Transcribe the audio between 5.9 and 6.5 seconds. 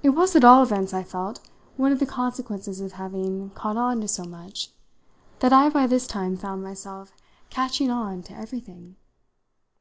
time